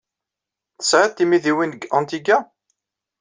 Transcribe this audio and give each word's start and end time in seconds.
Tesɛid 0.77 1.11
timidiwin 1.15 1.71
deg 1.73 1.83
Antigua? 1.97 2.37